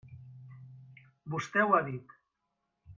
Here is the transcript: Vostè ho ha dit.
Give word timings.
Vostè 1.35 1.67
ho 1.67 1.77
ha 1.81 1.85
dit. 1.93 2.21